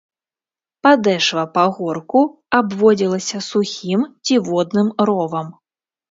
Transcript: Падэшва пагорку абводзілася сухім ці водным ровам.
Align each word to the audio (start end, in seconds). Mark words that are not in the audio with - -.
Падэшва 0.85 1.41
пагорку 1.57 2.21
абводзілася 2.59 3.41
сухім 3.49 4.01
ці 4.25 4.39
водным 4.47 4.89
ровам. 5.11 5.47